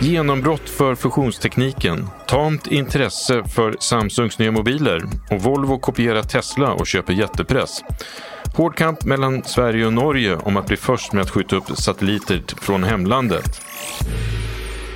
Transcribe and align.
Genombrott 0.00 0.70
för 0.70 0.94
fusionstekniken, 0.94 2.08
tamt 2.26 2.66
intresse 2.66 3.44
för 3.44 3.76
Samsungs 3.80 4.38
nya 4.38 4.52
mobiler 4.52 5.02
och 5.30 5.42
Volvo 5.42 5.78
kopierar 5.78 6.22
Tesla 6.22 6.72
och 6.72 6.86
köper 6.86 7.12
jättepress. 7.12 7.80
Hård 8.56 8.76
kamp 8.76 9.04
mellan 9.04 9.44
Sverige 9.44 9.86
och 9.86 9.92
Norge 9.92 10.36
om 10.36 10.56
att 10.56 10.66
bli 10.66 10.76
först 10.76 11.12
med 11.12 11.22
att 11.22 11.30
skjuta 11.30 11.56
upp 11.56 11.78
satelliter 11.78 12.42
från 12.60 12.84
hemlandet. 12.84 13.60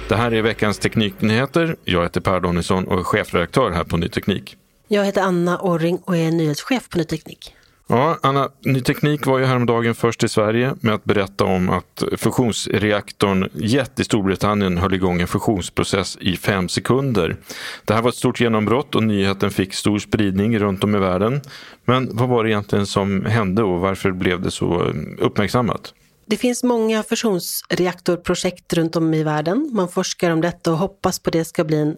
Det 0.09 0.17
här 0.17 0.35
är 0.35 0.43
veckans 0.43 0.79
Tekniknyheter. 0.79 1.77
Jag 1.85 2.03
heter 2.03 2.21
Per 2.21 2.41
Danielsson 2.41 2.85
och 2.85 2.99
är 2.99 3.03
chefredaktör 3.03 3.71
här 3.71 3.85
på 3.85 3.97
Ny 3.97 4.09
Teknik. 4.09 4.57
Jag 4.89 5.05
heter 5.05 5.23
Anna 5.23 5.59
Orring 5.59 5.99
och 6.05 6.17
är 6.17 6.31
nyhetschef 6.31 6.89
på 6.89 6.99
Ny 6.99 7.05
Teknik. 7.05 7.55
Ja, 7.89 8.19
Anna, 8.23 8.49
Ny 8.65 8.81
Teknik 8.81 9.27
var 9.27 9.39
ju 9.39 9.45
häromdagen 9.45 9.95
först 9.95 10.25
i 10.25 10.29
Sverige 10.29 10.75
med 10.81 10.95
att 10.95 11.05
berätta 11.05 11.45
om 11.45 11.71
att 11.71 12.03
fusionsreaktorn 12.17 13.49
Jet 13.55 14.01
i 14.01 14.05
Storbritannien 14.05 14.79
höll 14.79 14.95
igång 14.95 15.21
en 15.21 15.27
fusionsprocess 15.27 16.19
i 16.21 16.37
fem 16.37 16.69
sekunder. 16.69 17.37
Det 17.85 17.95
här 17.95 18.03
var 18.03 18.09
ett 18.09 18.15
stort 18.15 18.41
genombrott 18.41 18.95
och 18.95 19.03
nyheten 19.03 19.51
fick 19.51 19.75
stor 19.75 19.99
spridning 19.99 20.59
runt 20.59 20.85
om 20.85 20.95
i 20.95 20.99
världen. 20.99 21.41
Men 21.85 22.17
vad 22.17 22.29
var 22.29 22.45
det 22.45 22.51
egentligen 22.51 22.87
som 22.87 23.25
hände 23.25 23.63
och 23.63 23.81
varför 23.81 24.11
blev 24.13 24.41
det 24.41 24.51
så 24.51 24.93
uppmärksammat? 25.19 25.95
Det 26.33 26.37
finns 26.37 26.63
många 26.63 27.03
fusionsreaktorprojekt 27.03 28.73
runt 28.73 28.97
om 28.97 29.15
i 29.15 29.23
världen. 29.23 29.71
Man 29.73 29.89
forskar 29.89 30.31
om 30.31 30.41
detta 30.41 30.73
och 30.73 30.79
hoppas 30.79 31.19
på 31.19 31.31
det 31.31 31.45
ska 31.45 31.65
bli 31.65 31.77
en, 31.77 31.97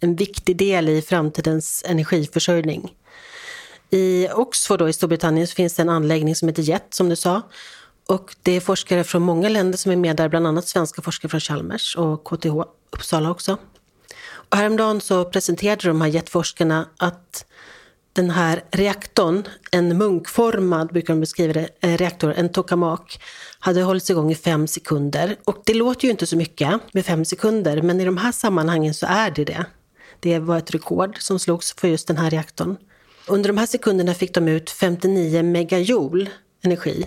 en 0.00 0.16
viktig 0.16 0.56
del 0.56 0.88
i 0.88 1.02
framtidens 1.02 1.84
energiförsörjning. 1.86 2.94
I 3.90 4.28
Oxford 4.28 4.78
då, 4.78 4.88
i 4.88 4.92
Storbritannien 4.92 5.46
så 5.46 5.54
finns 5.54 5.74
det 5.74 5.82
en 5.82 5.88
anläggning 5.88 6.36
som 6.36 6.48
heter 6.48 6.62
JET 6.62 6.86
som 6.90 7.08
du 7.08 7.16
sa. 7.16 7.42
Och 8.08 8.34
det 8.42 8.52
är 8.52 8.60
forskare 8.60 9.04
från 9.04 9.22
många 9.22 9.48
länder 9.48 9.78
som 9.78 9.92
är 9.92 9.96
med 9.96 10.16
där, 10.16 10.28
bland 10.28 10.46
annat 10.46 10.68
svenska 10.68 11.02
forskare 11.02 11.28
från 11.28 11.40
Chalmers 11.40 11.96
och 11.96 12.24
KTH 12.24 12.62
Uppsala 12.90 13.30
också. 13.30 13.56
Och 14.30 14.56
häromdagen 14.56 15.00
så 15.00 15.24
presenterade 15.24 15.88
de 15.88 16.00
här 16.00 16.08
JET-forskarna 16.08 16.88
att 16.96 17.46
den 18.12 18.30
här 18.30 18.64
reaktorn, 18.70 19.42
en 19.70 19.98
munkformad, 19.98 20.92
brukar 20.92 21.14
de 21.14 21.20
beskriva 21.20 21.52
det, 21.52 21.68
eh, 21.80 21.96
reaktor, 21.96 22.32
en 22.32 22.48
tokamak, 22.48 23.20
hade 23.58 23.82
hållits 23.82 24.10
igång 24.10 24.32
i 24.32 24.34
fem 24.34 24.66
sekunder. 24.66 25.36
Och 25.44 25.62
det 25.64 25.74
låter 25.74 26.04
ju 26.04 26.10
inte 26.10 26.26
så 26.26 26.36
mycket 26.36 26.80
med 26.92 27.06
fem 27.06 27.24
sekunder, 27.24 27.82
men 27.82 28.00
i 28.00 28.04
de 28.04 28.16
här 28.16 28.32
sammanhangen 28.32 28.94
så 28.94 29.06
är 29.06 29.30
det 29.30 29.44
det. 29.44 29.66
Det 30.20 30.38
var 30.38 30.58
ett 30.58 30.74
rekord 30.74 31.16
som 31.20 31.38
slogs 31.38 31.74
för 31.74 31.88
just 31.88 32.08
den 32.08 32.16
här 32.16 32.30
reaktorn. 32.30 32.76
Under 33.26 33.48
de 33.48 33.58
här 33.58 33.66
sekunderna 33.66 34.14
fick 34.14 34.34
de 34.34 34.48
ut 34.48 34.70
59 34.70 35.42
megajoule 35.42 36.30
energi. 36.64 37.06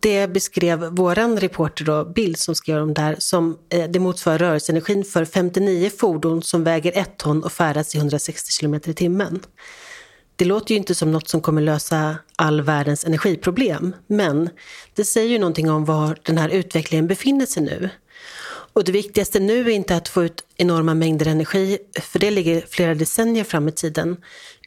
Det 0.00 0.26
beskrev 0.26 0.88
vår 0.90 1.40
reporter 1.40 1.84
då, 1.84 2.04
Bill 2.04 2.36
som 2.36 2.54
skrev 2.54 2.82
om 2.82 2.94
det 2.94 3.00
här 3.00 3.16
som 3.18 3.58
eh, 3.68 3.90
det 3.90 3.98
motsvarar 3.98 4.38
rörelseenergin 4.38 5.04
för 5.04 5.24
59 5.24 5.90
fordon 5.98 6.42
som 6.42 6.64
väger 6.64 6.92
ett 6.94 7.16
ton 7.16 7.42
och 7.42 7.52
färdas 7.52 7.94
i 7.94 7.98
160 7.98 8.60
km 8.60 8.74
i 8.74 8.94
timmen. 8.94 9.40
Det 10.38 10.44
låter 10.44 10.74
ju 10.74 10.78
inte 10.78 10.94
som 10.94 11.12
något 11.12 11.28
som 11.28 11.40
kommer 11.40 11.62
lösa 11.62 12.16
all 12.36 12.60
världens 12.60 13.04
energiproblem, 13.04 13.94
men 14.06 14.50
det 14.94 15.04
säger 15.04 15.28
ju 15.28 15.38
någonting 15.38 15.70
om 15.70 15.84
var 15.84 16.18
den 16.22 16.38
här 16.38 16.48
utvecklingen 16.48 17.06
befinner 17.06 17.46
sig 17.46 17.62
nu. 17.62 17.90
Och 18.72 18.84
det 18.84 18.92
viktigaste 18.92 19.40
nu 19.40 19.60
är 19.60 19.68
inte 19.68 19.96
att 19.96 20.08
få 20.08 20.24
ut 20.24 20.44
enorma 20.56 20.94
mängder 20.94 21.26
energi, 21.26 21.78
för 22.00 22.18
det 22.18 22.30
ligger 22.30 22.60
flera 22.68 22.94
decennier 22.94 23.44
fram 23.44 23.68
i 23.68 23.72
tiden, 23.72 24.16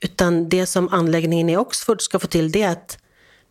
utan 0.01 0.50
det 0.50 0.65
som 0.65 0.89
anläggningen 0.89 1.50
i 1.50 1.57
Oxford 1.57 2.01
ska 2.01 2.19
få 2.19 2.27
till 2.27 2.51
det 2.51 2.62
är 2.62 2.71
att 2.71 2.97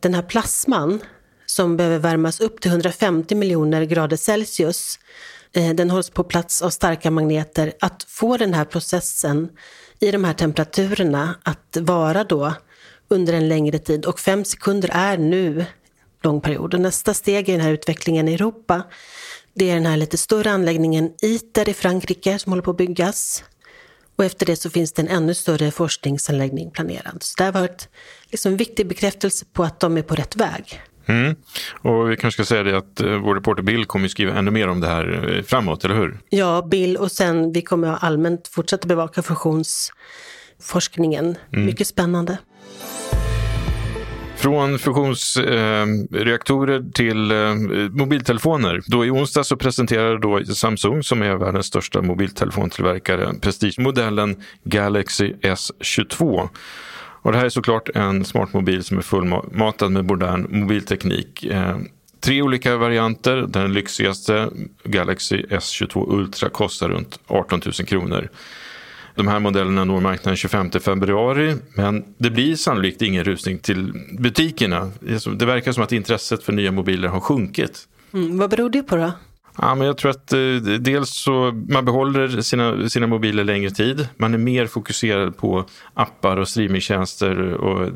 den 0.00 0.14
här 0.14 0.22
plasman 0.22 1.00
som 1.46 1.76
behöver 1.76 1.98
värmas 1.98 2.40
upp 2.40 2.60
till 2.60 2.70
150 2.70 3.34
miljoner 3.34 3.84
grader 3.84 4.16
Celsius, 4.16 4.98
Eh, 5.52 5.74
den 5.74 5.90
hålls 5.90 6.10
på 6.10 6.24
plats 6.24 6.62
av 6.62 6.70
starka 6.70 7.10
magneter, 7.10 7.72
att 7.80 8.04
få 8.08 8.36
den 8.36 8.54
här 8.54 8.64
processen 8.64 9.48
i 10.00 10.10
de 10.10 10.24
här 10.24 10.34
temperaturerna 10.34 11.34
att 11.42 11.76
vara 11.80 12.24
då 12.24 12.54
under 13.08 13.32
en 13.32 13.48
längre 13.48 13.78
tid. 13.78 14.06
Och 14.06 14.20
fem 14.20 14.44
sekunder 14.44 14.90
är 14.92 15.18
nu 15.18 15.64
lång 16.22 16.40
period. 16.40 16.74
Och 16.74 16.80
nästa 16.80 17.14
steg 17.14 17.48
i 17.48 17.52
den 17.52 17.60
här 17.60 17.72
utvecklingen 17.72 18.28
i 18.28 18.34
Europa, 18.34 18.82
det 19.54 19.70
är 19.70 19.74
den 19.74 19.86
här 19.86 19.96
lite 19.96 20.18
större 20.18 20.50
anläggningen 20.50 21.12
ITER 21.22 21.68
i 21.68 21.74
Frankrike 21.74 22.38
som 22.38 22.52
håller 22.52 22.62
på 22.62 22.70
att 22.70 22.76
byggas. 22.76 23.44
Och 24.16 24.24
efter 24.24 24.46
det 24.46 24.56
så 24.56 24.70
finns 24.70 24.92
det 24.92 25.02
en 25.02 25.08
ännu 25.08 25.34
större 25.34 25.70
forskningsanläggning 25.70 26.70
planerad. 26.70 27.22
Så 27.22 27.34
det 27.36 27.44
har 27.44 27.52
varit 27.52 27.88
liksom 28.30 28.52
en 28.52 28.58
viktig 28.58 28.88
bekräftelse 28.88 29.44
på 29.52 29.64
att 29.64 29.80
de 29.80 29.96
är 29.96 30.02
på 30.02 30.14
rätt 30.14 30.36
väg. 30.36 30.80
Mm. 31.06 31.34
Och 31.72 32.10
vi 32.10 32.16
kanske 32.16 32.44
ska 32.44 32.54
säga 32.54 32.62
det 32.62 32.76
att 32.76 33.00
uh, 33.04 33.16
vår 33.16 33.34
reporter 33.34 33.62
Bill 33.62 33.84
kommer 33.84 34.08
skriva 34.08 34.38
ännu 34.38 34.50
mer 34.50 34.68
om 34.68 34.80
det 34.80 34.86
här 34.86 35.34
uh, 35.36 35.42
framåt, 35.42 35.84
eller 35.84 35.94
hur? 35.94 36.18
Ja, 36.28 36.66
Bill 36.70 36.96
och 36.96 37.12
sen 37.12 37.52
vi 37.52 37.62
kommer 37.62 37.96
allmänt 38.00 38.48
fortsätta 38.48 38.88
bevaka 38.88 39.22
fusionsforskningen. 39.22 41.36
Mm. 41.52 41.66
Mycket 41.66 41.86
spännande. 41.86 42.38
Från 44.40 44.78
fusionsreaktorer 44.78 46.78
eh, 46.78 46.84
till 46.94 47.30
eh, 47.30 47.54
mobiltelefoner. 47.90 48.80
Då 48.86 49.04
I 49.04 49.10
onsdag 49.10 49.44
så 49.44 49.56
presenterade 49.56 50.18
då 50.18 50.44
Samsung, 50.44 51.02
som 51.02 51.22
är 51.22 51.34
världens 51.34 51.66
största 51.66 52.02
mobiltelefontillverkare, 52.02 53.34
prestigemodellen 53.40 54.36
Galaxy 54.64 55.32
S22. 55.32 56.48
Och 57.22 57.32
det 57.32 57.38
här 57.38 57.44
är 57.44 57.50
såklart 57.50 57.88
en 57.94 58.24
smartmobil 58.24 58.84
som 58.84 58.98
är 58.98 59.02
fullmatad 59.02 59.92
med 59.92 60.04
modern 60.04 60.46
mobilteknik. 60.60 61.44
Eh, 61.44 61.76
tre 62.20 62.42
olika 62.42 62.76
varianter. 62.76 63.46
Den 63.48 63.72
lyxigaste, 63.72 64.50
Galaxy 64.84 65.42
S22 65.42 66.12
Ultra, 66.12 66.48
kostar 66.48 66.88
runt 66.88 67.20
18 67.26 67.60
000 67.64 67.72
kronor. 67.72 68.28
De 69.14 69.28
här 69.28 69.40
modellerna 69.40 69.84
når 69.84 70.00
marknaden 70.00 70.36
25 70.36 70.70
februari, 70.70 71.56
men 71.74 72.04
det 72.18 72.30
blir 72.30 72.56
sannolikt 72.56 73.02
ingen 73.02 73.24
rusning 73.24 73.58
till 73.58 73.92
butikerna. 74.18 74.90
Det 75.36 75.46
verkar 75.46 75.72
som 75.72 75.82
att 75.82 75.92
intresset 75.92 76.42
för 76.42 76.52
nya 76.52 76.72
mobiler 76.72 77.08
har 77.08 77.20
sjunkit. 77.20 77.88
Mm, 78.12 78.38
vad 78.38 78.50
beror 78.50 78.70
det 78.70 78.82
på 78.82 78.96
då? 78.96 79.12
Ja, 79.62 79.74
men 79.74 79.86
jag 79.86 79.98
tror 79.98 80.10
att 80.10 80.32
eh, 80.32 80.38
dels 80.80 81.10
så 81.10 81.62
man 81.68 81.84
behåller 81.84 82.40
sina, 82.40 82.88
sina 82.88 83.06
mobiler 83.06 83.44
längre 83.44 83.70
tid. 83.70 84.08
Man 84.16 84.34
är 84.34 84.38
mer 84.38 84.66
fokuserad 84.66 85.36
på 85.36 85.64
appar 85.94 86.36
och 86.36 86.48
streamingtjänster 86.48 87.52
och 87.52 87.92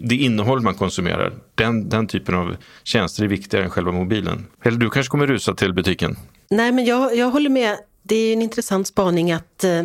det 0.00 0.14
innehåll 0.14 0.60
man 0.60 0.74
konsumerar. 0.74 1.32
Den, 1.54 1.88
den 1.88 2.06
typen 2.06 2.34
av 2.34 2.56
tjänster 2.84 3.24
är 3.24 3.28
viktigare 3.28 3.64
än 3.64 3.70
själva 3.70 3.92
mobilen. 3.92 4.46
Eller 4.62 4.78
du 4.78 4.90
kanske 4.90 5.10
kommer 5.10 5.26
rusa 5.26 5.54
till 5.54 5.72
butiken? 5.74 6.16
Nej, 6.50 6.72
men 6.72 6.84
jag, 6.84 7.16
jag 7.16 7.30
håller 7.30 7.50
med. 7.50 7.76
Det 8.02 8.16
är 8.16 8.32
en 8.32 8.42
intressant 8.42 8.86
spaning 8.86 9.32
att 9.32 9.64
eh, 9.64 9.82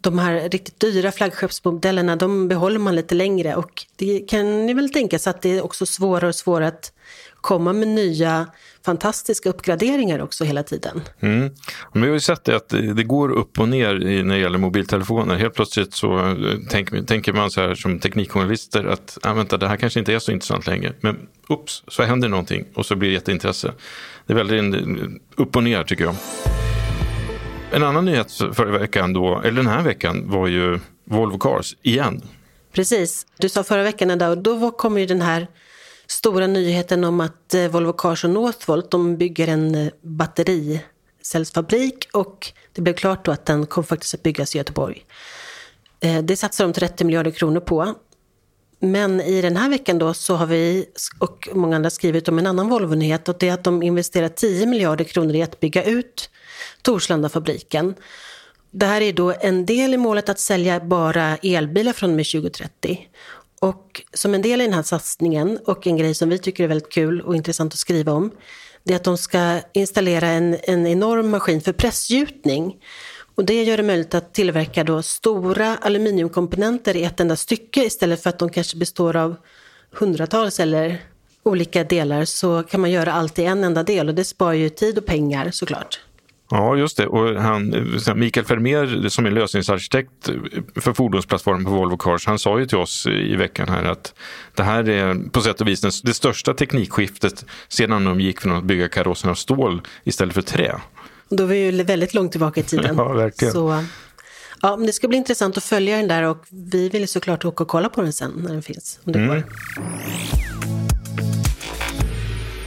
de 0.00 0.18
här 0.18 0.48
riktigt 0.48 0.80
dyra 0.80 1.12
flaggskeppsmodellerna, 1.12 2.16
de 2.16 2.48
behåller 2.48 2.78
man 2.78 2.94
lite 2.94 3.14
längre. 3.14 3.54
Och 3.54 3.86
det 3.96 4.18
kan 4.18 4.66
ni 4.66 4.74
väl 4.74 4.90
tänka 4.90 5.18
sig 5.18 5.30
att 5.30 5.42
det 5.42 5.58
är 5.58 5.64
också 5.64 5.86
svårare 5.86 6.28
och 6.28 6.34
svårare 6.34 6.68
att 6.68 6.92
komma 7.40 7.72
med 7.72 7.88
nya 7.88 8.46
fantastiska 8.84 9.48
uppgraderingar 9.48 10.18
också 10.18 10.44
hela 10.44 10.62
tiden. 10.62 11.02
Mm. 11.20 11.50
Men 11.92 12.02
vi 12.02 12.08
har 12.08 12.14
ju 12.14 12.20
sett 12.20 12.44
det 12.44 12.56
att 12.56 12.68
det 12.68 13.04
går 13.04 13.30
upp 13.30 13.58
och 13.58 13.68
ner 13.68 13.94
när 14.24 14.34
det 14.34 14.40
gäller 14.40 14.58
mobiltelefoner. 14.58 15.36
Helt 15.36 15.54
plötsligt 15.54 15.94
så 15.94 16.18
eh, 16.18 16.34
tänk, 16.70 17.06
tänker 17.06 17.32
man 17.32 17.50
så 17.50 17.60
här 17.60 17.74
som 17.74 17.98
teknikjournalister 17.98 18.84
att 18.84 19.18
ah, 19.22 19.32
vänta, 19.32 19.56
det 19.56 19.68
här 19.68 19.76
kanske 19.76 19.98
inte 19.98 20.14
är 20.14 20.18
så 20.18 20.32
intressant 20.32 20.66
längre. 20.66 20.92
Men 21.00 21.28
ups, 21.48 21.82
så 21.88 22.02
händer 22.02 22.28
någonting 22.28 22.64
och 22.74 22.86
så 22.86 22.96
blir 22.96 23.08
det 23.08 23.14
jätteintresse. 23.14 23.72
Det 24.26 24.32
är 24.32 24.36
väldigt 24.36 25.20
upp 25.36 25.56
och 25.56 25.62
ner 25.62 25.84
tycker 25.84 26.04
jag. 26.04 26.14
En 27.72 27.82
annan 27.82 28.04
nyhet 28.04 28.32
förra 28.32 28.78
veckan 28.78 29.12
då, 29.12 29.40
eller 29.44 29.56
den 29.56 29.66
här 29.66 29.82
veckan, 29.82 30.30
var 30.30 30.46
ju 30.46 30.78
Volvo 31.04 31.38
Cars 31.38 31.76
igen. 31.82 32.22
Precis. 32.72 33.26
Du 33.38 33.48
sa 33.48 33.64
förra 33.64 33.82
veckan, 33.82 34.22
och 34.22 34.38
då 34.38 34.70
kom 34.70 34.98
ju 34.98 35.06
den 35.06 35.22
här 35.22 35.46
stora 36.12 36.46
nyheten 36.46 37.04
om 37.04 37.20
att 37.20 37.54
eh, 37.54 37.68
Volvo 37.68 37.92
Cars 37.92 38.24
och 38.24 38.30
Northvolt 38.30 38.90
de 38.90 39.16
bygger 39.16 39.48
en 39.48 39.74
eh, 39.74 39.92
battericellsfabrik 40.02 42.08
och 42.12 42.52
det 42.72 42.82
blev 42.82 42.94
klart 42.94 43.24
då 43.24 43.32
att 43.32 43.46
den 43.46 43.66
kommer 43.66 43.86
faktiskt 43.86 44.14
att 44.14 44.22
byggas 44.22 44.54
i 44.54 44.58
Göteborg. 44.58 45.04
Eh, 46.00 46.22
det 46.22 46.36
satsar 46.36 46.64
de 46.64 46.72
30 46.72 47.04
miljarder 47.04 47.30
kronor 47.30 47.60
på. 47.60 47.94
Men 48.78 49.20
i 49.20 49.42
den 49.42 49.56
här 49.56 49.70
veckan 49.70 49.98
då 49.98 50.14
så 50.14 50.34
har 50.34 50.46
vi 50.46 50.86
och 51.18 51.48
många 51.52 51.76
andra 51.76 51.90
skrivit 51.90 52.28
om 52.28 52.38
en 52.38 52.46
annan 52.46 52.68
Volvo-nyhet 52.68 53.28
och 53.28 53.36
det 53.38 53.48
är 53.48 53.52
att 53.52 53.64
de 53.64 53.82
investerar 53.82 54.28
10 54.28 54.66
miljarder 54.66 55.04
kronor 55.04 55.34
i 55.34 55.42
att 55.42 55.60
bygga 55.60 55.84
ut 55.84 56.30
Torslandafabriken. 56.82 57.94
Det 58.70 58.86
här 58.86 59.00
är 59.00 59.12
då 59.12 59.34
en 59.40 59.66
del 59.66 59.94
i 59.94 59.96
målet 59.96 60.28
att 60.28 60.38
sälja 60.38 60.80
bara 60.80 61.36
elbilar 61.36 61.92
från 61.92 62.10
och 62.10 62.16
med 62.16 62.26
2030. 62.26 63.08
Och 63.62 64.02
som 64.12 64.34
en 64.34 64.42
del 64.42 64.60
i 64.60 64.64
den 64.64 64.74
här 64.74 64.82
satsningen 64.82 65.58
och 65.64 65.86
en 65.86 65.96
grej 65.96 66.14
som 66.14 66.28
vi 66.28 66.38
tycker 66.38 66.64
är 66.64 66.68
väldigt 66.68 66.92
kul 66.92 67.20
och 67.20 67.36
intressant 67.36 67.72
att 67.72 67.78
skriva 67.78 68.12
om, 68.12 68.30
det 68.84 68.92
är 68.92 68.96
att 68.96 69.04
de 69.04 69.18
ska 69.18 69.60
installera 69.72 70.28
en, 70.28 70.56
en 70.62 70.86
enorm 70.86 71.30
maskin 71.30 71.60
för 71.60 71.72
pressgjutning. 71.72 72.76
Och 73.34 73.44
det 73.44 73.64
gör 73.64 73.76
det 73.76 73.82
möjligt 73.82 74.14
att 74.14 74.34
tillverka 74.34 74.84
då 74.84 75.02
stora 75.02 75.76
aluminiumkomponenter 75.76 76.96
i 76.96 77.04
ett 77.04 77.20
enda 77.20 77.36
stycke 77.36 77.84
istället 77.84 78.22
för 78.22 78.30
att 78.30 78.38
de 78.38 78.50
kanske 78.50 78.76
består 78.76 79.16
av 79.16 79.36
hundratals 79.92 80.60
eller 80.60 81.02
olika 81.42 81.84
delar 81.84 82.24
så 82.24 82.62
kan 82.62 82.80
man 82.80 82.90
göra 82.90 83.12
allt 83.12 83.38
i 83.38 83.44
en 83.44 83.64
enda 83.64 83.82
del 83.82 84.08
och 84.08 84.14
det 84.14 84.24
sparar 84.24 84.52
ju 84.52 84.68
tid 84.68 84.98
och 84.98 85.06
pengar 85.06 85.50
såklart. 85.50 86.00
Ja, 86.54 86.76
just 86.76 86.96
det. 86.96 87.06
Och 87.06 87.42
han, 87.42 87.74
Mikael 88.14 88.46
Vermeer 88.46 89.08
som 89.08 89.26
är 89.26 89.30
lösningsarkitekt 89.30 90.30
för 90.74 90.92
fordonsplattformen 90.92 91.64
på 91.64 91.70
Volvo 91.70 91.96
Cars, 91.96 92.26
han 92.26 92.38
sa 92.38 92.58
ju 92.58 92.66
till 92.66 92.78
oss 92.78 93.06
i 93.06 93.36
veckan 93.36 93.68
här 93.68 93.84
att 93.84 94.14
det 94.54 94.62
här 94.62 94.88
är 94.88 95.30
på 95.30 95.40
sätt 95.40 95.60
och 95.60 95.68
vis 95.68 96.02
det 96.02 96.14
största 96.14 96.54
teknikskiftet 96.54 97.44
sedan 97.68 98.04
de 98.04 98.20
gick 98.20 98.40
från 98.40 98.56
att 98.56 98.64
bygga 98.64 98.88
karosserna 98.88 99.30
av 99.30 99.34
stål 99.34 99.82
istället 100.04 100.34
för 100.34 100.42
trä. 100.42 100.80
Då 101.28 101.42
är 101.42 101.46
vi 101.46 101.70
ju 101.70 101.82
väldigt 101.82 102.14
långt 102.14 102.30
tillbaka 102.30 102.60
i 102.60 102.62
tiden. 102.62 102.94
ja, 102.98 103.12
verkligen. 103.12 103.52
Så, 103.52 103.84
ja, 104.62 104.76
men 104.76 104.86
det 104.86 104.92
ska 104.92 105.08
bli 105.08 105.18
intressant 105.18 105.56
att 105.56 105.64
följa 105.64 105.96
den 105.96 106.08
där 106.08 106.22
och 106.22 106.44
vi 106.50 106.88
vill 106.88 107.08
såklart 107.08 107.44
åka 107.44 107.64
och 107.64 107.68
kolla 107.68 107.88
på 107.88 108.02
den 108.02 108.12
sen 108.12 108.32
när 108.36 108.52
den 108.52 108.62
finns. 108.62 109.00
Om 109.04 109.12
det 109.12 109.18
mm. 109.18 109.28
går. 109.28 109.44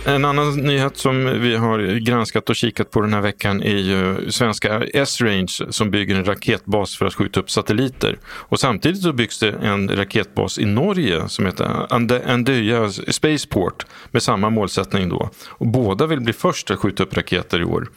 En 0.07 0.25
annan 0.25 0.57
nyhet 0.57 0.97
som 0.97 1.41
vi 1.41 1.55
har 1.55 1.99
granskat 1.99 2.49
och 2.49 2.55
kikat 2.55 2.91
på 2.91 3.01
den 3.01 3.13
här 3.13 3.21
veckan 3.21 3.63
är 3.63 3.77
ju 3.77 4.31
svenska 4.31 4.83
S-Range 4.93 5.47
som 5.69 5.91
bygger 5.91 6.15
en 6.15 6.25
raketbas 6.25 6.97
för 6.97 7.05
att 7.05 7.13
skjuta 7.13 7.39
upp 7.39 7.51
satelliter. 7.51 8.17
Och 8.25 8.59
samtidigt 8.59 9.01
så 9.01 9.13
byggs 9.13 9.39
det 9.39 9.51
en 9.51 9.89
raketbas 9.97 10.59
i 10.59 10.65
Norge 10.65 11.29
som 11.29 11.45
heter 11.45 11.87
Andøya 12.27 12.91
Spaceport 12.91 13.85
med 14.11 14.23
samma 14.23 14.49
målsättning 14.49 15.09
då. 15.09 15.29
Och 15.47 15.67
båda 15.67 16.05
vill 16.07 16.21
bli 16.21 16.33
först 16.33 16.71
att 16.71 16.79
skjuta 16.79 17.03
upp 17.03 17.17
raketer 17.17 17.61
i 17.61 17.63
år. 17.63 17.87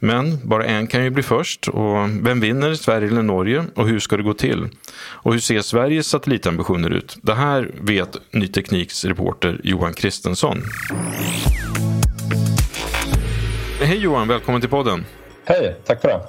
Men 0.00 0.38
bara 0.48 0.64
en 0.64 0.86
kan 0.86 1.04
ju 1.04 1.10
bli 1.10 1.22
först 1.22 1.68
och 1.68 2.08
vem 2.26 2.40
vinner, 2.40 2.74
Sverige 2.74 3.08
eller 3.08 3.22
Norge 3.22 3.64
och 3.74 3.88
hur 3.88 3.98
ska 3.98 4.16
det 4.16 4.22
gå 4.22 4.34
till? 4.34 4.68
Och 4.98 5.32
hur 5.32 5.40
ser 5.40 5.60
Sveriges 5.60 6.06
satellitambitioner 6.06 6.90
ut? 6.90 7.18
Det 7.22 7.34
här 7.34 7.70
vet 7.80 8.16
Ny 8.30 8.46
Tekniks 8.46 9.04
reporter 9.04 9.60
Johan 9.64 9.94
Kristensson. 9.94 10.62
Hej 13.88 13.98
Johan, 13.98 14.28
välkommen 14.28 14.60
till 14.60 14.70
podden. 14.70 15.04
Hej, 15.44 15.76
tack 15.84 16.00
för 16.00 16.08
det. 16.08 16.20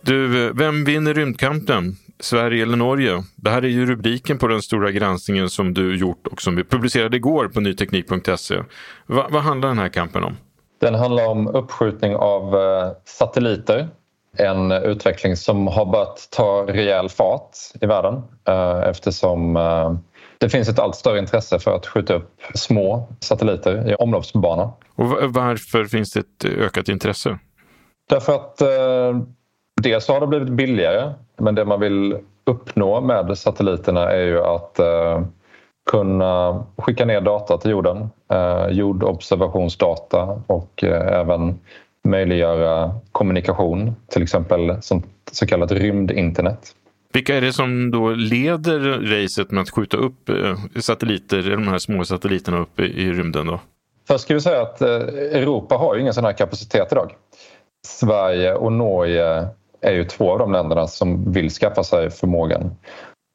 Du, 0.00 0.52
vem 0.52 0.84
vinner 0.84 1.14
rymdkampen? 1.14 1.96
Sverige 2.20 2.62
eller 2.62 2.76
Norge? 2.76 3.22
Det 3.36 3.50
här 3.50 3.64
är 3.64 3.68
ju 3.68 3.86
rubriken 3.86 4.38
på 4.38 4.46
den 4.46 4.62
stora 4.62 4.90
granskningen 4.90 5.50
som 5.50 5.74
du 5.74 5.96
gjort 5.96 6.26
och 6.26 6.42
som 6.42 6.56
vi 6.56 6.64
publicerade 6.64 7.16
igår 7.16 7.48
på 7.48 7.60
nyteknik.se. 7.60 8.54
Va, 9.06 9.26
vad 9.30 9.42
handlar 9.42 9.68
den 9.68 9.78
här 9.78 9.88
kampen 9.88 10.24
om? 10.24 10.36
Den 10.80 10.94
handlar 10.94 11.28
om 11.28 11.48
uppskjutning 11.48 12.16
av 12.16 12.54
eh, 12.54 12.90
satelliter. 13.04 13.88
En 14.36 14.72
utveckling 14.72 15.36
som 15.36 15.66
har 15.66 15.86
börjat 15.86 16.28
ta 16.30 16.66
rejäl 16.68 17.08
fart 17.08 17.50
i 17.80 17.86
världen 17.86 18.22
eh, 18.48 18.88
eftersom 18.88 19.56
eh, 19.56 19.94
det 20.44 20.50
finns 20.50 20.68
ett 20.68 20.78
allt 20.78 20.96
större 20.96 21.18
intresse 21.18 21.58
för 21.58 21.76
att 21.76 21.86
skjuta 21.86 22.14
upp 22.14 22.30
små 22.54 23.08
satelliter 23.20 23.90
i 23.90 23.94
omloppsbana. 23.94 24.72
Och 24.94 25.06
varför 25.34 25.84
finns 25.84 26.12
det 26.12 26.20
ett 26.20 26.44
ökat 26.44 26.88
intresse? 26.88 27.38
Därför 28.08 28.34
att 28.34 28.60
eh, 28.60 29.20
dels 29.82 30.08
har 30.08 30.20
det 30.20 30.26
blivit 30.26 30.48
billigare 30.48 31.12
men 31.38 31.54
det 31.54 31.64
man 31.64 31.80
vill 31.80 32.18
uppnå 32.46 33.00
med 33.00 33.38
satelliterna 33.38 34.10
är 34.10 34.24
ju 34.24 34.44
att 34.44 34.78
eh, 34.78 35.22
kunna 35.90 36.64
skicka 36.78 37.04
ner 37.04 37.20
data 37.20 37.58
till 37.58 37.70
jorden, 37.70 38.10
eh, 38.32 38.66
jordobservationsdata 38.70 40.42
och 40.46 40.84
eh, 40.84 41.20
även 41.20 41.60
möjliggöra 42.08 42.94
kommunikation, 43.12 43.96
till 44.08 44.22
exempel 44.22 44.76
så 45.32 45.46
kallat 45.46 45.72
rymdinternet. 45.72 46.74
Vilka 47.14 47.36
är 47.36 47.40
det 47.40 47.52
som 47.52 47.90
då 47.90 48.10
leder 48.10 48.78
racet 48.80 49.50
med 49.50 49.62
att 49.62 49.70
skjuta 49.70 49.96
upp 49.96 50.28
eh, 50.28 50.58
satelliter, 50.80 51.50
de 51.50 51.68
här 51.68 51.78
små 51.78 52.04
satelliterna 52.04 52.58
upp 52.58 52.80
i 52.80 53.12
rymden? 53.12 53.46
Då? 53.46 53.60
Först 54.08 54.24
ska 54.24 54.34
vi 54.34 54.40
säga 54.40 54.62
att 54.62 54.80
eh, 54.80 54.88
Europa 54.88 55.76
har 55.76 55.94
ju 55.94 56.00
ingen 56.00 56.14
sån 56.14 56.24
här 56.24 56.32
kapacitet 56.32 56.92
idag. 56.92 57.12
Sverige 57.86 58.54
och 58.54 58.72
Norge 58.72 59.48
är 59.80 59.92
ju 59.92 60.04
två 60.04 60.32
av 60.32 60.38
de 60.38 60.52
länderna 60.52 60.86
som 60.86 61.32
vill 61.32 61.50
skaffa 61.50 61.84
sig 61.84 62.10
förmågan. 62.10 62.76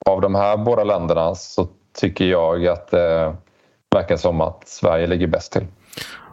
Av 0.05 0.21
de 0.21 0.35
här 0.35 0.57
båda 0.57 0.83
länderna 0.83 1.35
så 1.35 1.67
tycker 1.99 2.25
jag 2.25 2.67
att 2.67 2.91
det 2.91 3.35
verkar 3.95 4.17
som 4.17 4.41
att 4.41 4.67
Sverige 4.67 5.07
ligger 5.07 5.27
bäst 5.27 5.51
till. 5.51 5.65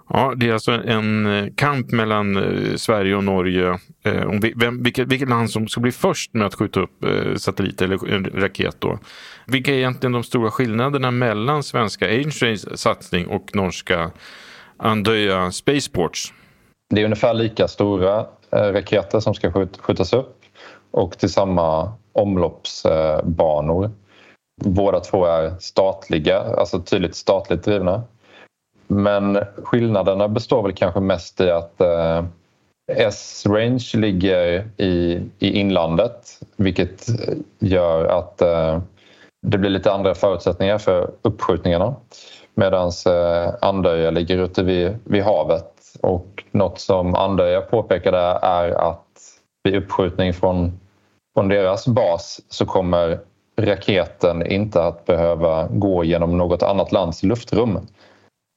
Ja, 0.08 0.34
det 0.36 0.48
är 0.48 0.52
alltså 0.52 0.72
en 0.72 1.26
eh, 1.26 1.46
kamp 1.56 1.92
mellan 1.92 2.36
eh, 2.36 2.76
Sverige 2.76 3.16
och 3.16 3.24
Norge 3.24 3.78
eh, 4.04 4.26
om 4.26 4.40
vem, 4.56 4.82
vilket, 4.82 5.08
vilket 5.08 5.28
land 5.28 5.50
som 5.50 5.68
ska 5.68 5.80
bli 5.80 5.92
först 5.92 6.34
med 6.34 6.46
att 6.46 6.54
skjuta 6.54 6.80
upp 6.80 7.04
satellit 7.36 7.82
eller 7.82 8.14
en 8.14 8.24
raket. 8.24 8.76
Då. 8.78 8.98
Vilka 9.46 9.72
är 9.72 9.76
egentligen 9.76 10.12
de 10.12 10.22
stora 10.22 10.50
skillnaderna 10.50 11.10
mellan 11.10 11.62
svenska 11.62 12.08
Einsteins 12.08 12.80
satsning 12.80 13.26
och 13.26 13.50
norska 13.54 14.10
Andøya 14.76 15.50
Spaceports? 15.50 16.32
Det 16.94 17.00
är 17.00 17.04
ungefär 17.04 17.34
lika 17.34 17.68
stora 17.68 18.26
raketer 18.50 19.20
som 19.20 19.34
ska 19.34 19.68
skjutas 19.78 20.12
upp 20.12 20.40
och 20.90 21.18
till 21.18 21.32
samma 21.32 21.92
omloppsbanor. 22.12 23.90
Båda 24.64 25.00
två 25.00 25.26
är 25.26 25.54
statliga, 25.60 26.38
alltså 26.38 26.80
tydligt 26.80 27.16
statligt 27.16 27.64
drivna. 27.64 28.02
Men 28.86 29.38
skillnaderna 29.62 30.28
består 30.28 30.62
väl 30.62 30.72
kanske 30.72 31.00
mest 31.00 31.40
i 31.40 31.50
att 31.50 31.80
eh, 31.80 32.24
S-range 32.92 33.90
ligger 33.94 34.68
i, 34.76 35.20
i 35.38 35.50
inlandet 35.60 36.40
vilket 36.56 37.06
gör 37.58 38.04
att 38.04 38.42
eh, 38.42 38.80
det 39.46 39.58
blir 39.58 39.70
lite 39.70 39.92
andra 39.92 40.14
förutsättningar 40.14 40.78
för 40.78 41.10
uppskjutningarna 41.22 41.94
medan 42.54 42.92
eh, 43.06 43.54
Andöja 43.60 44.10
ligger 44.10 44.38
ute 44.38 44.62
vid, 44.62 44.98
vid 45.04 45.22
havet. 45.22 45.72
Och 46.00 46.44
något 46.50 46.80
som 46.80 47.14
Andöja 47.14 47.60
påpekade 47.60 48.18
är 48.42 48.70
att 48.70 49.06
vid 49.62 49.74
uppskjutning 49.74 50.34
från, 50.34 50.80
från 51.34 51.48
deras 51.48 51.86
bas 51.86 52.40
så 52.48 52.66
kommer 52.66 53.18
raketen 53.60 54.46
inte 54.46 54.84
att 54.84 55.04
behöva 55.06 55.68
gå 55.70 56.04
genom 56.04 56.38
något 56.38 56.62
annat 56.62 56.92
lands 56.92 57.22
luftrum 57.22 57.78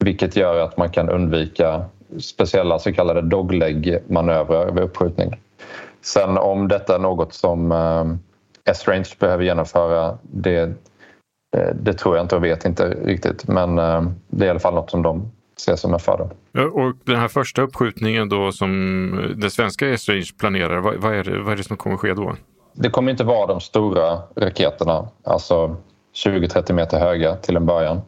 vilket 0.03 0.35
gör 0.35 0.59
att 0.59 0.77
man 0.77 0.89
kan 0.89 1.09
undvika 1.09 1.85
speciella 2.19 2.79
så 2.79 2.93
kallade 2.93 3.21
dogleg-manövrar 3.21 4.71
vid 4.71 4.83
uppskjutning. 4.83 5.39
Sen 6.01 6.37
om 6.37 6.67
detta 6.67 6.95
är 6.95 6.99
något 6.99 7.33
som 7.33 7.71
eh, 7.71 8.05
S-Range 8.71 9.09
behöver 9.19 9.43
genomföra, 9.43 10.17
det, 10.21 10.61
eh, 11.57 11.75
det 11.81 11.93
tror 11.93 12.15
jag 12.15 12.23
inte 12.23 12.35
och 12.35 12.43
vet 12.43 12.65
inte 12.65 12.89
riktigt. 12.89 13.47
Men 13.47 13.79
eh, 13.79 14.03
det 14.27 14.43
är 14.43 14.47
i 14.47 14.49
alla 14.49 14.59
fall 14.59 14.73
något 14.73 14.91
som 14.91 15.01
de 15.01 15.31
ser 15.57 15.75
som 15.75 15.93
en 15.93 15.99
fördel. 15.99 16.27
Och 16.73 16.93
den 17.03 17.15
här 17.15 17.27
första 17.27 17.61
uppskjutningen 17.61 18.29
då 18.29 18.51
som 18.51 19.33
den 19.35 19.51
svenska 19.51 19.89
S-Range 19.89 20.29
planerar, 20.39 20.77
vad, 20.79 20.95
vad, 20.95 21.13
är 21.13 21.23
det, 21.23 21.39
vad 21.41 21.53
är 21.53 21.57
det 21.57 21.63
som 21.63 21.77
kommer 21.77 21.97
ske 21.97 22.13
då? 22.13 22.35
Det 22.73 22.89
kommer 22.89 23.11
inte 23.11 23.23
vara 23.23 23.47
de 23.47 23.59
stora 23.59 24.19
raketerna, 24.35 25.07
alltså 25.23 25.75
20-30 26.25 26.73
meter 26.73 26.99
höga 26.99 27.35
till 27.35 27.55
en 27.55 27.65
början 27.65 28.01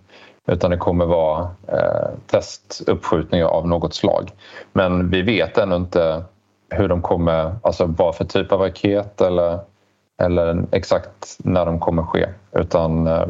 utan 0.52 0.72
det 0.72 0.78
kommer 0.78 1.06
vara 1.06 1.50
eh, 1.68 2.10
testuppskjutningar 2.28 3.46
av 3.46 3.68
något 3.68 3.94
slag. 3.94 4.32
Men 4.74 5.10
vi 5.10 5.22
vet 5.22 5.58
ännu 5.58 5.76
inte 5.76 6.24
hur 6.70 6.88
de 6.88 7.02
kommer, 7.02 7.56
alltså 7.64 7.86
vad 7.86 8.16
för 8.16 8.26
typ 8.26 8.52
av 8.52 8.62
raket 8.62 9.22
eller, 9.22 9.60
eller 10.22 10.66
exakt 10.72 11.38
när 11.38 11.66
de 11.66 11.80
kommer 11.80 12.04
ske. 12.04 12.28
Utan 12.52 13.08
eh, 13.08 13.26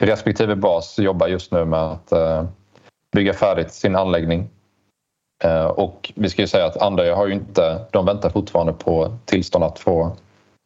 respektive 0.00 0.56
bas 0.56 0.98
jobbar 0.98 1.26
just 1.26 1.52
nu 1.52 1.64
med 1.64 1.82
att 1.82 2.12
eh, 2.12 2.44
bygga 3.12 3.32
färdigt 3.32 3.72
sin 3.72 3.96
anläggning. 3.96 4.50
Eh, 5.44 5.64
och 5.64 6.12
vi 6.14 6.28
ska 6.28 6.42
ju 6.42 6.48
säga 6.48 6.66
att 6.66 6.82
andra 6.82 7.14
har 7.14 7.26
ju 7.26 7.32
inte, 7.32 7.84
de 7.90 8.06
väntar 8.06 8.30
fortfarande 8.30 8.72
på 8.72 9.16
tillstånd 9.24 9.64
att 9.64 9.78
få 9.78 10.16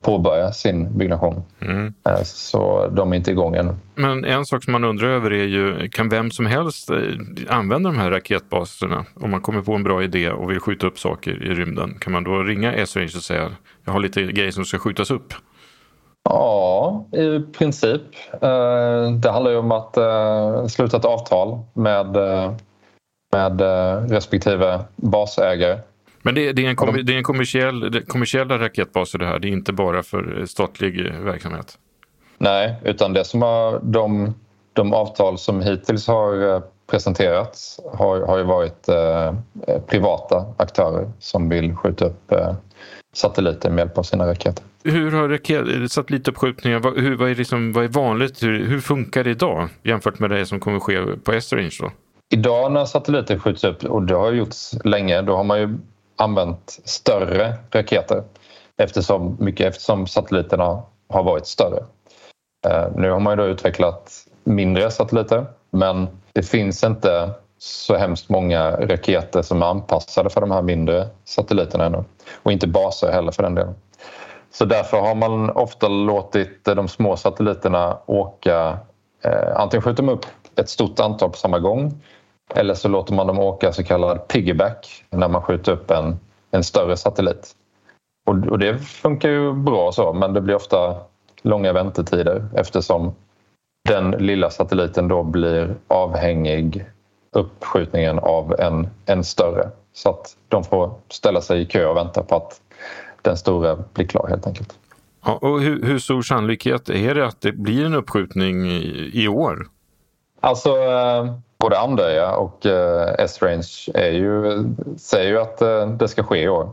påbörja 0.05 0.53
sin 0.53 0.99
byggnation. 0.99 1.43
Mm. 1.61 1.95
Eh, 2.09 2.23
så 2.23 2.89
de 2.89 3.13
är 3.13 3.17
inte 3.17 3.31
igång 3.31 3.55
än. 3.55 3.81
Men 3.95 4.25
en 4.25 4.47
sak 4.47 4.65
som 4.65 4.73
man 4.73 4.85
undrar 4.85 5.09
över 5.09 5.33
är 5.33 5.45
ju, 5.45 5.89
kan 5.89 6.09
vem 6.09 6.31
som 6.31 6.47
helst 6.47 6.91
eh, 6.91 6.97
använda 7.49 7.91
de 7.91 7.99
här 7.99 8.11
raketbaserna? 8.11 9.05
Om 9.15 9.31
man 9.31 9.41
kommer 9.41 9.63
på 9.63 9.73
en 9.73 9.83
bra 9.83 10.03
idé 10.03 10.31
och 10.31 10.51
vill 10.51 10.61
skjuta 10.61 10.87
upp 10.87 10.99
saker 10.99 11.31
i 11.43 11.55
rymden, 11.55 11.95
kan 12.01 12.13
man 12.13 12.25
då 12.25 12.43
ringa 12.43 12.73
S-Range 12.73 13.13
och 13.17 13.23
säga 13.23 13.51
jag 13.85 13.93
har 13.93 14.01
lite 14.01 14.23
grejer 14.23 14.51
som 14.51 14.65
ska 14.65 14.79
skjutas 14.79 15.11
upp? 15.11 15.35
Ja, 16.29 17.07
i 17.13 17.41
princip. 17.59 18.03
Eh, 18.33 19.11
det 19.23 19.31
handlar 19.31 19.51
ju 19.51 19.57
om 19.57 19.73
att 19.73 19.95
sluta 20.71 20.97
ett 20.97 21.05
avtal 21.05 21.59
med, 21.75 22.17
med 23.33 23.61
respektive 24.11 24.81
basägare 24.97 25.79
men 26.25 26.35
det, 26.35 26.53
det, 26.53 26.65
är 26.65 26.69
en, 26.69 26.77
kom, 26.77 27.01
det 27.05 27.13
är 27.13 27.17
en 27.17 27.25
kommersiell, 27.25 27.93
det, 27.93 28.01
kommersiella 28.01 28.59
raketbaser 28.59 29.19
det 29.19 29.27
här, 29.27 29.39
det 29.39 29.49
är 29.49 29.53
inte 29.53 29.73
bara 29.73 30.03
för 30.03 30.47
statlig 30.47 31.13
verksamhet? 31.13 31.79
Nej, 32.39 32.75
utan 32.85 33.13
det 33.13 33.25
som 33.25 33.43
har, 33.43 33.81
de, 33.83 34.35
de 34.73 34.93
avtal 34.93 35.39
som 35.39 35.63
hittills 35.63 36.07
har 36.07 36.55
eh, 36.55 36.63
presenterats 36.87 37.81
har, 37.93 38.21
har 38.21 38.39
ju 38.39 38.45
varit 38.45 38.89
eh, 38.89 39.35
privata 39.87 40.45
aktörer 40.57 41.11
som 41.19 41.49
vill 41.49 41.77
skjuta 41.77 42.05
upp 42.05 42.33
eh, 42.33 42.55
satelliter 43.13 43.71
med 43.71 43.79
hjälp 43.79 43.99
av 43.99 44.03
sina 44.03 44.27
raketer. 44.27 44.65
Hur 44.85 45.11
har 45.11 45.29
raket, 45.29 45.93
satellituppskjutningar, 45.93 46.79
vad, 46.79 46.99
hur, 46.99 47.17
vad, 47.17 47.31
är 47.31 47.35
liksom, 47.35 47.73
vad 47.73 47.85
är 47.85 47.89
vanligt, 47.89 48.43
hur, 48.43 48.67
hur, 48.67 48.81
funkar 48.81 49.25
det 49.25 49.31
idag 49.31 49.69
jämfört 49.83 50.19
med 50.19 50.31
det 50.31 50.47
som 50.47 50.61
kommer 50.61 50.81
ske 50.81 50.99
på 51.25 51.33
S-Range? 51.33 51.93
Idag 52.35 52.73
när 52.73 52.85
satelliter 52.85 53.39
skjuts 53.39 53.65
upp, 53.65 53.85
och 53.85 54.03
det 54.03 54.15
har 54.15 54.33
gjorts 54.33 54.75
länge, 54.85 55.23
då 55.23 55.37
har 55.37 55.45
man 55.45 55.61
ju 55.61 55.79
använt 56.17 56.79
större 56.85 57.55
raketer 57.71 58.23
eftersom, 58.77 59.37
mycket 59.41 59.67
eftersom 59.67 60.07
satelliterna 60.07 60.83
har 61.09 61.23
varit 61.23 61.47
större. 61.47 61.85
Eh, 62.67 62.87
nu 62.97 63.11
har 63.11 63.21
man 63.21 63.33
ju 63.33 63.37
då 63.37 63.51
utvecklat 63.51 64.27
mindre 64.45 64.91
satelliter 64.91 65.47
men 65.71 66.09
det 66.33 66.43
finns 66.43 66.85
inte 66.85 67.31
så 67.59 67.97
hemskt 67.97 68.29
många 68.29 68.71
raketer 68.71 69.43
som 69.43 69.63
är 69.63 69.67
anpassade 69.67 70.31
för 70.31 70.41
de 70.41 70.51
här 70.51 70.63
mindre 70.63 71.09
satelliterna 71.25 71.85
ännu. 71.85 72.05
Och 72.43 72.53
inte 72.53 72.67
baser 72.67 73.13
heller 73.13 73.33
för 73.33 73.43
den 73.43 73.55
delen. 73.55 73.75
Så 74.51 74.65
därför 74.65 75.01
har 75.01 75.15
man 75.15 75.51
ofta 75.51 75.89
låtit 75.89 76.69
eh, 76.69 76.75
de 76.75 76.89
små 76.89 77.17
satelliterna 77.17 77.99
åka, 78.07 78.79
eh, 79.25 79.57
antingen 79.57 79.83
skjuta 79.83 80.03
upp 80.03 80.27
ett 80.57 80.69
stort 80.69 81.01
antal 81.01 81.31
på 81.31 81.37
samma 81.37 81.59
gång 81.59 82.03
eller 82.55 82.75
så 82.75 82.89
låter 82.89 83.15
man 83.15 83.27
dem 83.27 83.39
åka 83.39 83.73
så 83.73 83.85
kallad 83.85 84.29
piggyback 84.29 85.05
när 85.11 85.29
man 85.29 85.43
skjuter 85.43 85.73
upp 85.73 85.91
en, 85.91 86.17
en 86.51 86.65
större 86.65 86.97
satellit. 86.97 87.55
Och, 88.27 88.35
och 88.35 88.59
det 88.59 88.79
funkar 88.79 89.29
ju 89.29 89.53
bra 89.53 89.93
så 89.93 90.13
men 90.13 90.33
det 90.33 90.41
blir 90.41 90.55
ofta 90.55 90.97
långa 91.43 91.73
väntetider 91.73 92.49
eftersom 92.55 93.15
den 93.89 94.11
lilla 94.11 94.51
satelliten 94.51 95.09
då 95.09 95.23
blir 95.23 95.75
avhängig 95.89 96.85
uppskjutningen 97.33 98.19
av 98.19 98.61
en, 98.61 98.89
en 99.07 99.25
större. 99.25 99.71
Så 99.93 100.11
att 100.11 100.37
de 100.49 100.65
får 100.65 100.95
ställa 101.09 101.41
sig 101.41 101.61
i 101.61 101.67
kö 101.67 101.87
och 101.87 101.97
vänta 101.97 102.23
på 102.23 102.37
att 102.37 102.61
den 103.23 103.37
stora 103.37 103.77
blir 103.93 104.07
klar 104.07 104.27
helt 104.29 104.47
enkelt. 104.47 104.79
Ja, 105.25 105.39
och 105.43 105.61
hur, 105.61 105.83
hur 105.83 105.99
stor 105.99 106.23
sannolikhet 106.23 106.89
är 106.89 107.15
det 107.15 107.27
att 107.27 107.41
det 107.41 107.53
blir 107.53 107.87
en 107.87 107.95
uppskjutning 107.95 108.67
i, 108.67 109.11
i 109.15 109.29
år? 109.29 109.67
Alltså, 110.41 110.71
eh, 111.65 111.71
både 111.71 112.15
ja. 112.15 112.37
och 112.37 112.67
eh, 112.67 113.15
S-Range 113.19 113.63
säger 114.99 115.29
ju 115.29 115.39
att 115.41 115.63
eh, 115.63 115.89
det 115.89 116.09
ska 116.09 116.23
ske 116.23 116.43
i 116.43 116.49
år. 116.49 116.71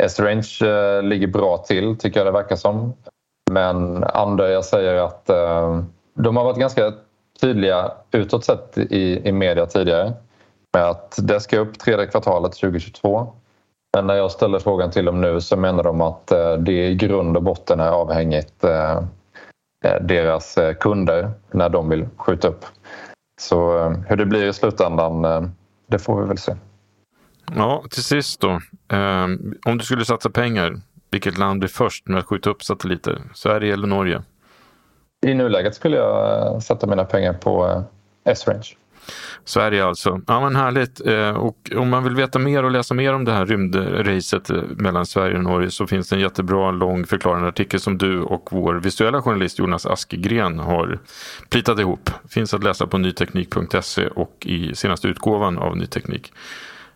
S-Range 0.00 0.58
eh, 0.62 1.02
ligger 1.02 1.26
bra 1.26 1.58
till, 1.58 1.98
tycker 1.98 2.20
jag 2.20 2.26
det 2.26 2.32
verkar 2.32 2.56
som. 2.56 2.94
Men 3.50 4.04
Andöja 4.04 4.62
säger 4.62 4.94
att 4.94 5.30
eh, 5.30 5.82
de 6.14 6.36
har 6.36 6.44
varit 6.44 6.58
ganska 6.58 6.92
tydliga 7.40 7.92
utåt 8.10 8.44
sett 8.44 8.78
i, 8.78 9.28
i 9.28 9.32
media 9.32 9.66
tidigare 9.66 10.12
med 10.72 10.84
att 10.84 11.18
det 11.22 11.40
ska 11.40 11.58
upp 11.58 11.78
tredje 11.78 12.06
kvartalet 12.06 12.52
2022. 12.52 13.32
Men 13.96 14.06
när 14.06 14.14
jag 14.14 14.30
ställer 14.30 14.58
frågan 14.58 14.90
till 14.90 15.04
dem 15.04 15.20
nu 15.20 15.40
så 15.40 15.56
menar 15.56 15.82
de 15.82 16.00
att 16.00 16.32
eh, 16.32 16.54
det 16.54 16.88
i 16.88 16.94
grund 16.94 17.36
och 17.36 17.42
botten 17.42 17.80
är 17.80 17.88
avhängigt 17.88 18.64
eh, 18.64 18.96
eh 19.84 20.00
deras 20.00 20.58
eh, 20.58 20.74
kunder 20.74 21.30
när 21.50 21.68
de 21.68 21.88
vill 21.88 22.08
skjuta 22.16 22.48
upp. 22.48 22.64
Så 23.42 23.88
hur 24.08 24.16
det 24.16 24.26
blir 24.26 24.44
i 24.44 24.52
slutändan, 24.52 25.22
det 25.86 25.98
får 25.98 26.20
vi 26.22 26.28
väl 26.28 26.38
se. 26.38 26.56
Ja, 27.56 27.84
till 27.90 28.02
sist 28.02 28.40
då. 28.40 28.60
Om 29.66 29.78
du 29.78 29.84
skulle 29.84 30.04
satsa 30.04 30.30
pengar, 30.30 30.80
vilket 31.10 31.38
land 31.38 31.60
blir 31.60 31.68
först 31.68 32.08
med 32.08 32.18
att 32.18 32.26
skjuta 32.26 32.50
upp 32.50 32.62
satelliter? 32.62 33.22
Sverige 33.34 33.72
eller 33.72 33.86
Norge? 33.86 34.22
I 35.26 35.34
nuläget 35.34 35.74
skulle 35.74 35.96
jag 35.96 36.62
sätta 36.62 36.86
mina 36.86 37.04
pengar 37.04 37.32
på 37.32 37.82
S-Range. 38.24 38.68
Sverige 39.44 39.84
alltså. 39.84 40.20
Ja 40.26 40.40
men 40.40 40.56
härligt. 40.56 41.06
Eh, 41.06 41.30
och 41.30 41.70
om 41.76 41.88
man 41.88 42.04
vill 42.04 42.14
veta 42.14 42.38
mer 42.38 42.64
och 42.64 42.70
läsa 42.70 42.94
mer 42.94 43.14
om 43.14 43.24
det 43.24 43.32
här 43.32 43.46
rymdracet 43.46 44.50
eh, 44.50 44.62
mellan 44.76 45.06
Sverige 45.06 45.36
och 45.36 45.44
Norge 45.44 45.70
så 45.70 45.86
finns 45.86 46.08
det 46.08 46.16
en 46.16 46.20
jättebra 46.20 46.70
lång 46.70 47.06
förklarande 47.06 47.48
artikel 47.48 47.80
som 47.80 47.98
du 47.98 48.20
och 48.20 48.48
vår 48.50 48.74
visuella 48.74 49.22
journalist 49.22 49.58
Jonas 49.58 49.86
Askegren 49.86 50.58
har 50.58 50.98
plitat 51.48 51.78
ihop. 51.78 52.10
Finns 52.28 52.54
att 52.54 52.64
läsa 52.64 52.86
på 52.86 52.98
nyteknik.se 52.98 54.06
och 54.06 54.36
i 54.46 54.74
senaste 54.74 55.08
utgåvan 55.08 55.58
av 55.58 55.76
Ny 55.76 55.86
Teknik. 55.86 56.32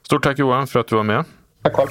Stort 0.02 0.22
tack 0.22 0.38
Johan 0.38 0.66
för 0.66 0.80
att 0.80 0.88
du 0.88 0.96
var 0.96 1.02
med. 1.02 1.24
Tack 1.62 1.74
själv. 1.74 1.88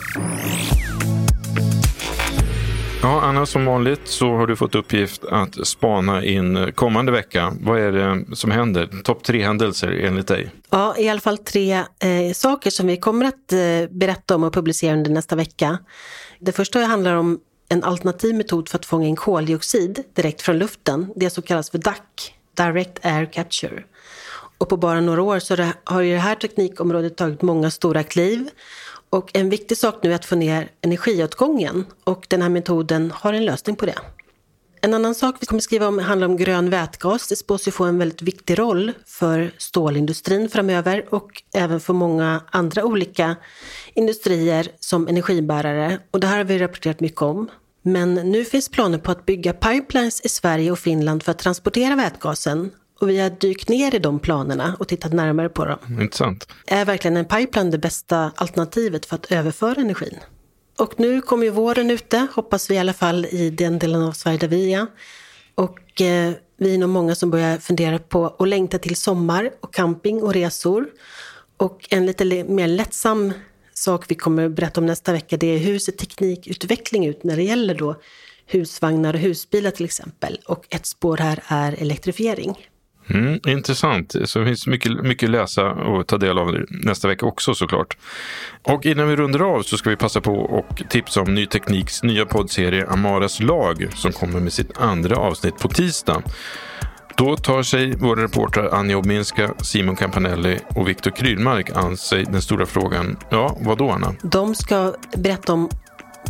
Ja, 3.05 3.21
Anna, 3.21 3.45
som 3.45 3.65
vanligt 3.65 4.07
så 4.07 4.35
har 4.35 4.47
du 4.47 4.55
fått 4.55 4.75
uppgift 4.75 5.25
att 5.25 5.67
spana 5.67 6.23
in 6.23 6.71
kommande 6.75 7.11
vecka. 7.11 7.53
Vad 7.61 7.79
är 7.79 7.91
det 7.91 8.35
som 8.35 8.51
händer? 8.51 8.89
Topp 9.03 9.23
tre 9.23 9.43
händelser 9.43 9.91
enligt 9.91 10.27
dig? 10.27 10.51
Ja, 10.69 10.97
i 10.97 11.09
alla 11.09 11.19
fall 11.19 11.37
tre 11.37 11.73
eh, 11.73 12.33
saker 12.33 12.69
som 12.69 12.87
vi 12.87 12.97
kommer 12.97 13.25
att 13.25 13.53
eh, 13.53 13.89
berätta 13.89 14.35
om 14.35 14.43
och 14.43 14.53
publicera 14.53 14.93
under 14.93 15.11
nästa 15.11 15.35
vecka. 15.35 15.77
Det 16.39 16.51
första 16.51 16.79
handlar 16.79 17.15
om 17.15 17.39
en 17.69 17.83
alternativ 17.83 18.35
metod 18.35 18.69
för 18.69 18.77
att 18.77 18.85
fånga 18.85 19.07
in 19.07 19.15
koldioxid 19.15 20.03
direkt 20.15 20.41
från 20.41 20.57
luften. 20.57 21.13
Det 21.15 21.29
som 21.29 21.43
kallas 21.43 21.69
för 21.69 21.77
DAC, 21.77 21.95
Direct 22.57 23.05
Air 23.05 23.25
Capture. 23.25 23.83
Och 24.57 24.69
på 24.69 24.77
bara 24.77 25.01
några 25.01 25.21
år 25.21 25.39
så 25.39 25.67
har 25.83 26.01
ju 26.01 26.13
det 26.13 26.19
här 26.19 26.35
teknikområdet 26.35 27.17
tagit 27.17 27.41
många 27.41 27.71
stora 27.71 28.03
kliv. 28.03 28.49
Och 29.15 29.29
en 29.33 29.49
viktig 29.49 29.77
sak 29.77 30.03
nu 30.03 30.11
är 30.11 30.15
att 30.15 30.25
få 30.25 30.35
ner 30.35 30.69
energiåtgången 30.81 31.85
och 32.03 32.25
den 32.29 32.41
här 32.41 32.49
metoden 32.49 33.11
har 33.15 33.33
en 33.33 33.45
lösning 33.45 33.75
på 33.75 33.85
det. 33.85 33.95
En 34.81 34.93
annan 34.93 35.15
sak 35.15 35.35
vi 35.39 35.45
kommer 35.45 35.61
skriva 35.61 35.87
om 35.87 35.99
handlar 35.99 36.27
om 36.27 36.37
grön 36.37 36.69
vätgas. 36.69 37.27
Det 37.27 37.35
spås 37.35 37.67
ju 37.67 37.71
få 37.71 37.83
en 37.83 37.97
väldigt 37.97 38.21
viktig 38.21 38.59
roll 38.59 38.91
för 39.05 39.51
stålindustrin 39.57 40.49
framöver 40.49 41.05
och 41.09 41.43
även 41.53 41.79
för 41.79 41.93
många 41.93 42.41
andra 42.51 42.83
olika 42.83 43.35
industrier 43.93 44.67
som 44.79 45.07
energibärare. 45.07 45.99
Och 46.11 46.19
det 46.19 46.27
här 46.27 46.37
har 46.37 46.43
vi 46.43 46.59
rapporterat 46.59 46.99
mycket 46.99 47.21
om. 47.21 47.49
Men 47.81 48.13
nu 48.13 48.45
finns 48.45 48.69
planer 48.69 48.97
på 48.97 49.11
att 49.11 49.25
bygga 49.25 49.53
pipelines 49.53 50.21
i 50.21 50.29
Sverige 50.29 50.71
och 50.71 50.79
Finland 50.79 51.23
för 51.23 51.31
att 51.31 51.39
transportera 51.39 51.95
vätgasen 51.95 52.71
och 52.99 53.09
vi 53.09 53.19
har 53.19 53.29
dykt 53.29 53.69
ner 53.69 53.95
i 53.95 53.99
de 53.99 54.19
planerna 54.19 54.75
och 54.79 54.87
tittat 54.87 55.13
närmare 55.13 55.49
på 55.49 55.65
dem. 55.65 55.79
Intressant. 56.01 56.47
Är 56.67 56.85
verkligen 56.85 57.17
en 57.17 57.25
pipeline 57.25 57.71
det 57.71 57.77
bästa 57.77 58.31
alternativet 58.35 59.05
för 59.05 59.15
att 59.15 59.31
överföra 59.31 59.81
energin? 59.81 60.19
Och 60.77 60.99
nu 60.99 61.21
kommer 61.21 61.43
ju 61.43 61.49
våren 61.49 61.91
ute, 61.91 62.27
hoppas 62.33 62.69
vi 62.69 62.75
i 62.75 62.77
alla 62.77 62.93
fall 62.93 63.25
i 63.25 63.49
den 63.49 63.79
delen 63.79 64.01
av 64.01 64.11
Sverige 64.11 64.37
där 64.37 64.47
vi 64.47 64.73
är. 64.73 64.87
Och 65.55 66.01
eh, 66.01 66.33
vi 66.57 66.73
är 66.73 66.77
nog 66.77 66.89
många 66.89 67.15
som 67.15 67.31
börjar 67.31 67.57
fundera 67.57 67.99
på 67.99 68.35
att 68.39 68.47
längta 68.47 68.77
till 68.77 68.95
sommar 68.95 69.51
och 69.61 69.73
camping 69.73 70.23
och 70.23 70.33
resor. 70.33 70.87
Och 71.57 71.87
en 71.89 72.05
lite 72.05 72.43
mer 72.43 72.67
lättsam 72.67 73.33
sak 73.73 74.05
vi 74.07 74.15
kommer 74.15 74.45
att 74.45 74.51
berätta 74.51 74.81
om 74.81 74.85
nästa 74.85 75.11
vecka, 75.11 75.37
det 75.37 75.47
är 75.47 75.57
hur 75.57 75.79
ser 75.79 75.91
teknikutveckling 75.91 77.05
ut 77.05 77.23
när 77.23 77.35
det 77.35 77.43
gäller 77.43 77.75
då 77.75 77.95
husvagnar 78.45 79.13
och 79.13 79.19
husbilar 79.19 79.71
till 79.71 79.85
exempel. 79.85 80.39
Och 80.45 80.65
ett 80.69 80.85
spår 80.85 81.17
här 81.17 81.43
är 81.47 81.81
elektrifiering. 81.81 82.67
Mm, 83.07 83.39
intressant. 83.47 84.15
Så 84.25 84.39
det 84.39 84.45
finns 84.45 84.67
mycket, 84.67 84.91
mycket 84.91 85.29
läsa 85.29 85.71
och 85.71 86.07
ta 86.07 86.17
del 86.17 86.37
av 86.37 86.65
nästa 86.69 87.07
vecka 87.07 87.25
också 87.25 87.53
såklart. 87.53 87.97
Och 88.63 88.85
innan 88.85 89.07
vi 89.07 89.15
rundar 89.15 89.39
av 89.39 89.61
så 89.61 89.77
ska 89.77 89.89
vi 89.89 89.95
passa 89.95 90.21
på 90.21 90.35
och 90.35 90.83
tipsa 90.89 91.21
om 91.21 91.35
Ny 91.35 91.45
Tekniks 91.45 92.03
nya 92.03 92.25
poddserie 92.25 92.87
Amaras 92.87 93.39
lag 93.39 93.87
som 93.95 94.11
kommer 94.11 94.39
med 94.39 94.53
sitt 94.53 94.77
andra 94.77 95.15
avsnitt 95.15 95.57
på 95.57 95.67
tisdag. 95.67 96.21
Då 97.17 97.37
tar 97.37 97.63
sig 97.63 97.95
våra 97.95 98.23
reportrar 98.23 98.73
Anja 98.73 98.97
Obminska, 98.97 99.53
Simon 99.57 99.95
Campanelli 99.95 100.59
och 100.67 100.87
Viktor 100.87 101.11
Krylmark 101.11 101.69
an 101.69 101.97
sig 101.97 102.23
den 102.23 102.41
stora 102.41 102.65
frågan. 102.65 103.17
Ja, 103.29 103.57
vad 103.61 103.77
då 103.77 103.91
Anna? 103.91 104.15
De 104.21 104.55
ska 104.55 104.93
berätta 105.17 105.53
om 105.53 105.69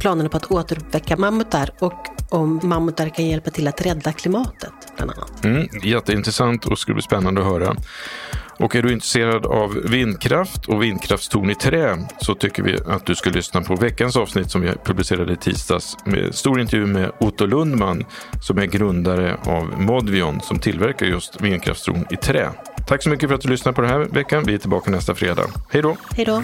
planerna 0.06 0.30
på 0.30 0.38
att 0.38 0.52
återuppväcka 0.52 1.18
mammutar 1.18 1.70
och 1.80 2.08
om 2.30 2.60
mammutar 2.64 3.10
kan 3.10 3.26
hjälpa 3.26 3.50
till 3.52 3.68
att 3.68 3.86
rädda 3.86 4.12
klimatet. 4.12 4.74
Bland 4.96 5.12
annat. 5.12 5.46
Mm, 5.46 5.68
jätteintressant 5.84 6.66
och 6.66 6.80
skulle 6.80 6.96
bli 6.96 7.02
spännande 7.02 7.42
att 7.42 7.48
höra. 7.48 7.76
Och 8.60 8.76
är 8.76 8.82
du 8.82 8.94
intresserad 8.94 9.46
av 9.46 9.74
vindkraft 9.74 10.66
och 10.66 10.84
vindkraftstorn 10.84 11.50
i 11.50 11.56
trä 11.56 11.98
så 12.18 12.36
tycker 12.36 12.64
vi 12.64 12.78
att 12.88 13.06
du 13.06 13.16
ska 13.16 13.30
lyssna 13.30 13.62
på 13.62 13.76
veckans 13.76 14.18
avsnitt 14.18 14.52
som 14.52 14.62
vi 14.62 14.72
publicerade 14.84 15.34
i 15.34 15.36
tisdags 15.36 15.98
med 16.06 16.36
stor 16.36 16.62
intervju 16.62 16.86
med 16.86 17.12
Otto 17.20 17.46
Lundman 17.46 18.06
som 18.42 18.58
är 18.58 18.66
grundare 18.66 19.38
av 19.46 19.82
Modvion 19.82 20.42
som 20.42 20.60
tillverkar 20.60 21.06
just 21.06 21.42
vindkraftstorn 21.42 22.06
i 22.10 22.16
trä. 22.16 22.50
Tack 22.88 23.04
så 23.04 23.10
mycket 23.10 23.30
för 23.30 23.36
att 23.36 23.42
du 23.42 23.50
lyssnade 23.50 23.76
på 23.76 23.82
den 23.82 23.92
här 23.92 24.00
veckan. 24.00 24.44
Vi 24.46 24.54
är 24.54 24.58
tillbaka 24.58 24.92
nästa 24.92 25.16
fredag. 25.16 25.48
Hej 25.70 25.82
då! 25.82 25.98
Hej 26.16 26.26
då! 26.26 26.44